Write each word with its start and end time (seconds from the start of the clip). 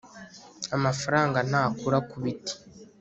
amafaranga 0.75 1.37
ntakura 1.49 1.97
kubiti 2.09 2.53